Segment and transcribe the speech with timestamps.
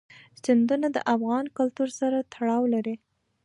[0.41, 2.95] سیندونه د افغان کلتور سره تړاو لري.